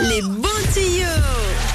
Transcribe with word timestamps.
Les 0.00 0.20
bons 0.22 0.48
tuyaux. 0.74 1.06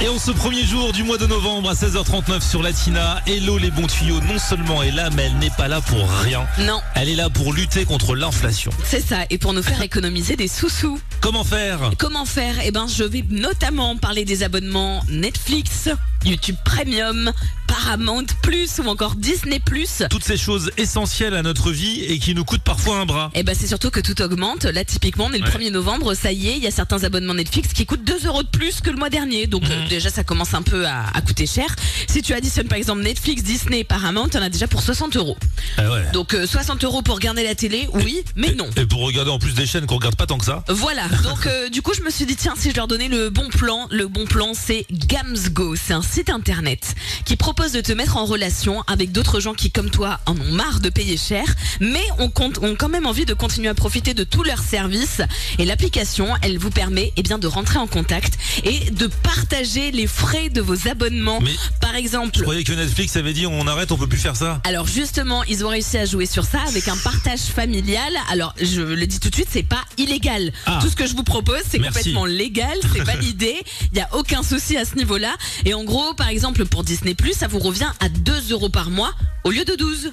Et 0.01 0.07
en 0.07 0.17
ce 0.19 0.31
premier 0.31 0.63
jour 0.63 0.91
du 0.93 1.03
mois 1.03 1.17
de 1.17 1.25
novembre 1.25 1.69
à 1.69 1.73
16h39 1.73 2.41
sur 2.47 2.61
Latina, 2.63 3.21
Hello 3.27 3.57
les 3.57 3.71
bons 3.71 3.87
tuyaux 3.87 4.19
non 4.21 4.37
seulement 4.39 4.81
est 4.83 4.91
là, 4.91 5.09
mais 5.15 5.23
elle 5.23 5.37
n'est 5.37 5.49
pas 5.51 5.67
là 5.67 5.81
pour 5.81 6.09
rien. 6.23 6.45
Non, 6.59 6.81
Elle 6.95 7.09
est 7.09 7.15
là 7.15 7.29
pour 7.29 7.53
lutter 7.53 7.85
contre 7.85 8.15
l'inflation. 8.15 8.71
c'est 8.85 9.05
ça. 9.05 9.17
Et 9.29 9.37
pour 9.37 9.53
nous 9.53 9.63
faire 9.63 9.81
économiser 9.81 10.35
des 10.35 10.47
sous-sous. 10.47 10.99
Comment 11.19 11.43
faire? 11.43 11.91
Comment 11.97 12.25
faire? 12.25 12.55
Eh 12.63 12.71
ben, 12.71 12.87
je 12.87 13.03
vais 13.03 13.23
notamment 13.29 13.95
parler 13.97 14.25
des 14.25 14.43
abonnements 14.43 15.03
Netflix, 15.09 15.89
YouTube 16.23 16.55
Premium, 16.63 17.31
Paramount 17.67 18.25
Plus 18.41 18.79
ou 18.79 18.87
encore 18.87 19.15
Disney 19.15 19.59
Plus. 19.59 20.03
Toutes 20.09 20.23
ces 20.23 20.37
choses 20.37 20.71
essentielles 20.77 21.33
à 21.35 21.41
notre 21.41 21.71
vie 21.71 22.01
et 22.01 22.19
qui 22.19 22.35
nous 22.35 22.43
coûtent 22.45 22.61
parfois 22.63 22.97
un 22.99 23.05
bras. 23.05 23.31
Eh 23.33 23.43
ben, 23.43 23.55
c'est 23.57 23.67
surtout 23.67 23.89
que 23.89 23.99
tout 23.99 24.21
augmente. 24.21 24.65
Là, 24.65 24.83
typiquement, 24.85 25.25
on 25.29 25.33
est 25.33 25.37
le 25.39 25.45
Ouais. 25.45 25.49
1er 25.51 25.71
novembre, 25.71 26.13
ça 26.13 26.31
y 26.31 26.49
est, 26.49 26.57
il 26.57 26.63
y 26.63 26.67
a 26.67 26.71
certains 26.71 27.03
abonnements 27.03 27.33
Netflix 27.33 27.73
qui 27.73 27.85
coûtent 27.85 28.03
2 28.03 28.27
euros 28.27 28.43
de 28.43 28.47
plus 28.49 28.81
que 28.81 28.89
le 28.89 28.97
mois 28.97 29.09
dernier. 29.09 29.47
Donc, 29.47 29.63
Mhm. 29.63 29.71
euh, 29.71 29.87
déjà, 29.89 30.09
ça 30.09 30.23
commence 30.23 30.53
un 30.53 30.61
peu 30.61 30.85
à, 30.85 31.05
à 31.13 31.21
coûter 31.21 31.45
cher. 31.47 31.67
Si 32.07 32.21
tu 32.21 32.33
additionnes 32.33 32.67
par 32.67 32.77
exemple 32.77 33.01
Netflix, 33.01 33.41
Disney, 33.43 33.83
Paramount, 33.83 34.29
on 34.33 34.41
a 34.41 34.49
déjà 34.49 34.67
pour 34.67 34.81
60 34.81 35.15
euros. 35.15 35.37
Ah 35.77 35.89
ouais. 35.91 36.03
Donc, 36.13 36.33
euh, 36.33 36.45
60 36.45 36.83
euros 36.83 37.01
pour 37.01 37.15
regarder 37.15 37.43
la 37.43 37.55
télé, 37.55 37.87
oui, 37.93 38.21
mais 38.35 38.53
non. 38.53 38.69
Et 38.77 38.85
pour 38.85 38.99
regarder 39.01 39.31
en 39.31 39.39
plus 39.39 39.53
des 39.53 39.65
chaînes 39.65 39.85
qu'on 39.85 39.95
regarde 39.95 40.15
pas 40.15 40.27
tant 40.27 40.37
que 40.37 40.45
ça. 40.45 40.63
Voilà, 40.67 41.07
donc 41.23 41.45
euh, 41.47 41.69
du 41.69 41.81
coup 41.81 41.93
je 41.93 42.01
me 42.01 42.09
suis 42.09 42.25
dit 42.25 42.35
tiens 42.35 42.53
si 42.57 42.71
je 42.71 42.75
leur 42.75 42.87
donnais 42.87 43.07
le 43.07 43.29
bon 43.29 43.47
plan, 43.49 43.87
le 43.91 44.07
bon 44.07 44.25
plan 44.25 44.51
c'est 44.53 44.85
Gamsgo, 44.91 45.75
c'est 45.75 45.93
un 45.93 46.01
site 46.11 46.29
internet 46.29 46.95
qui 47.25 47.35
propose 47.35 47.71
de 47.71 47.81
te 47.81 47.91
mettre 47.93 48.17
en 48.17 48.25
relation 48.25 48.83
avec 48.87 49.11
d'autres 49.11 49.39
gens 49.39 49.53
qui 49.53 49.71
comme 49.71 49.89
toi 49.89 50.19
en 50.25 50.33
ont 50.39 50.51
marre 50.51 50.79
de 50.79 50.89
payer 50.89 51.17
cher, 51.17 51.43
mais 51.79 52.03
ont, 52.19 52.29
compte- 52.29 52.59
ont 52.59 52.75
quand 52.77 52.89
même 52.89 53.05
envie 53.05 53.25
de 53.25 53.33
continuer 53.33 53.69
à 53.69 53.73
profiter 53.73 54.13
de 54.13 54.23
tous 54.23 54.43
leurs 54.43 54.61
services 54.61 55.21
et 55.57 55.65
l'application 55.65 56.27
elle 56.41 56.57
vous 56.57 56.69
permet 56.69 57.13
eh 57.17 57.23
bien 57.23 57.37
de 57.39 57.47
rentrer 57.47 57.77
en 57.79 57.87
contact 57.87 58.33
et 58.63 58.91
de 58.91 59.07
partager 59.07 59.91
les 59.91 60.07
frais 60.07 60.49
de 60.49 60.61
vos 60.61 60.87
abonnements. 60.87 61.39
Mais 61.41 61.51
Par 61.79 61.95
exemple, 61.95 62.31
je 62.35 62.41
croyais 62.41 62.63
que 62.63 62.73
Netflix 62.73 63.15
avait 63.15 63.33
dit 63.33 63.45
on 63.47 63.65
arrête, 63.67 63.91
on 63.91 63.97
peut 63.97 64.07
plus 64.07 64.19
faire 64.19 64.35
ça. 64.35 64.61
alors 64.65 64.87
justement, 64.87 65.43
ils 65.45 65.63
ont 65.65 65.69
réussi 65.69 65.97
à 65.97 66.05
jouer 66.05 66.25
sur 66.25 66.43
ça 66.45 66.59
avec 66.67 66.87
un 66.87 66.97
partage 66.97 67.39
familial. 67.39 68.13
Alors 68.31 68.53
je 68.61 68.81
le 68.81 69.07
dis 69.07 69.19
tout 69.19 69.29
de 69.29 69.35
suite, 69.35 69.47
c'est 69.51 69.63
pas 69.63 69.83
illégal. 69.97 70.51
Ah. 70.65 70.79
Tout 70.81 70.89
ce 70.89 70.95
que 70.95 71.07
je 71.07 71.15
vous 71.15 71.23
propose, 71.23 71.61
c'est 71.69 71.79
complètement 71.79 72.25
légal, 72.25 72.77
c'est 72.93 73.03
validé. 73.03 73.55
Il 73.93 73.97
y 73.97 74.01
a 74.01 74.09
aucun 74.13 74.43
souci 74.43 74.77
à 74.77 74.85
ce 74.85 74.95
niveau-là. 74.95 75.33
Et 75.65 75.73
en 75.73 75.83
gros, 75.83 76.00
par 76.15 76.29
exemple, 76.29 76.65
pour 76.65 76.83
Disney 76.83 77.15
ça 77.33 77.47
vous 77.47 77.59
revient 77.59 77.91
à 77.99 78.09
2 78.09 78.51
euros 78.51 78.69
par 78.69 78.89
mois 78.89 79.13
au 79.43 79.51
lieu 79.51 79.63
de 79.65 79.75
12. 79.75 80.11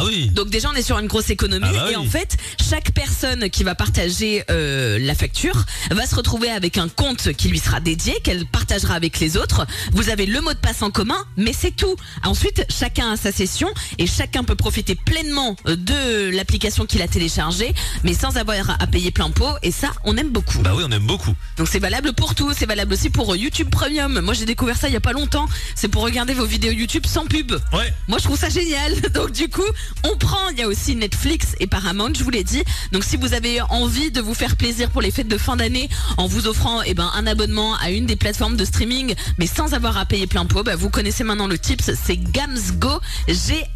Ah 0.00 0.04
oui. 0.06 0.28
Donc 0.28 0.48
déjà 0.50 0.68
on 0.70 0.74
est 0.74 0.82
sur 0.82 0.98
une 0.98 1.06
grosse 1.06 1.30
économie 1.30 1.66
Ah 1.68 1.72
bah 1.72 1.86
et 1.92 1.96
oui. 1.96 1.96
en 1.96 2.04
fait 2.04 2.36
chaque 2.68 2.92
personne 2.92 3.50
qui 3.50 3.64
va 3.64 3.74
partager 3.74 4.44
euh, 4.50 4.98
la 4.98 5.14
facture 5.14 5.64
va 5.90 6.06
se 6.06 6.14
retrouver 6.14 6.50
avec 6.50 6.78
un 6.78 6.88
compte 6.88 7.32
qui 7.34 7.48
lui 7.48 7.58
sera 7.58 7.80
dédié 7.80 8.14
qu'elle 8.24 8.46
partagera 8.46 8.94
avec 8.94 9.20
les 9.20 9.36
autres. 9.36 9.66
Vous 9.92 10.08
avez 10.08 10.26
le 10.26 10.40
mot 10.40 10.52
de 10.52 10.58
passe 10.58 10.82
en 10.82 10.90
commun 10.90 11.24
mais 11.36 11.52
c'est 11.52 11.74
tout. 11.76 11.96
Ensuite 12.24 12.64
chacun 12.68 13.12
a 13.12 13.16
sa 13.16 13.32
session 13.32 13.68
et 13.98 14.06
chacun 14.06 14.44
peut 14.44 14.54
profiter 14.56 14.94
pleinement 14.94 15.56
euh, 15.66 15.76
de 15.76 16.34
l'application 16.34 16.86
qu'il 16.86 17.02
a 17.02 17.08
téléchargée 17.08 17.74
mais 18.04 18.14
sans 18.14 18.36
avoir 18.36 18.70
à 18.80 18.86
payer 18.86 19.10
plein 19.10 19.30
pot 19.30 19.54
et 19.62 19.70
ça 19.70 19.90
on 20.04 20.16
aime 20.16 20.30
beaucoup. 20.30 20.58
Bah 20.60 20.72
oui, 20.74 20.82
on 20.86 20.90
aime 20.92 21.06
beaucoup. 21.06 21.34
Donc 21.58 21.68
c'est 21.68 21.78
valable 21.78 22.12
pour 22.12 22.34
tout, 22.34 22.52
c'est 22.56 22.66
valable 22.66 22.92
aussi 22.94 23.10
pour 23.10 23.32
euh, 23.32 23.36
YouTube 23.36 23.68
Premium. 23.70 24.20
Moi 24.20 24.34
j'ai 24.34 24.46
découvert 24.46 24.76
ça 24.76 24.88
il 24.88 24.94
y 24.94 24.96
a 24.96 25.00
pas 25.00 25.12
longtemps. 25.12 25.46
C'est 25.74 25.88
pour 25.88 26.02
regarder 26.02 26.34
vos 26.34 26.44
vidéos 26.46 26.72
YouTube 26.72 27.04
sans 27.06 27.26
pub. 27.26 27.52
Ouais. 27.72 27.92
Moi, 28.08 28.18
je 28.18 28.24
trouve 28.24 28.38
ça 28.38 28.48
génial. 28.48 29.00
Donc, 29.14 29.32
du 29.32 29.48
coup, 29.48 29.62
on 30.04 30.16
prend. 30.16 30.48
Il 30.50 30.58
y 30.58 30.62
a 30.62 30.68
aussi 30.68 30.96
Netflix 30.96 31.54
et 31.60 31.66
Paramount, 31.66 32.12
je 32.16 32.24
vous 32.24 32.30
l'ai 32.30 32.44
dit. 32.44 32.62
Donc, 32.92 33.04
si 33.04 33.16
vous 33.16 33.34
avez 33.34 33.60
envie 33.62 34.10
de 34.10 34.20
vous 34.20 34.34
faire 34.34 34.56
plaisir 34.56 34.90
pour 34.90 35.02
les 35.02 35.10
fêtes 35.10 35.28
de 35.28 35.38
fin 35.38 35.56
d'année 35.56 35.88
en 36.16 36.26
vous 36.26 36.46
offrant 36.46 36.82
eh 36.82 36.94
ben, 36.94 37.10
un 37.14 37.26
abonnement 37.26 37.74
à 37.76 37.90
une 37.90 38.06
des 38.06 38.16
plateformes 38.16 38.56
de 38.56 38.64
streaming, 38.64 39.14
mais 39.38 39.46
sans 39.46 39.74
avoir 39.74 39.96
à 39.96 40.06
payer 40.06 40.26
plein 40.26 40.46
pot, 40.46 40.62
bah, 40.62 40.76
vous 40.76 40.90
connaissez 40.90 41.24
maintenant 41.24 41.46
le 41.46 41.58
tips. 41.58 41.90
C'est 41.94 42.16
Gamsgo, 42.16 43.00
G-A-M-S-G-O. 43.28 43.70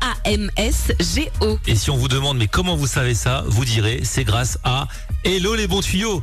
Et 1.66 1.76
si 1.76 1.90
on 1.90 1.96
vous 1.96 2.08
demande 2.08 2.38
mais 2.38 2.48
comment 2.48 2.76
vous 2.76 2.86
savez 2.86 3.14
ça, 3.14 3.44
vous 3.46 3.64
direz 3.64 4.00
c'est 4.02 4.24
grâce 4.24 4.58
à 4.64 4.88
Hello 5.24 5.54
les 5.54 5.66
bons 5.66 5.80
tuyaux. 5.80 6.22